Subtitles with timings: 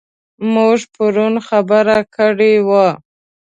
[0.53, 2.87] موږ پرون خبره کړې وه.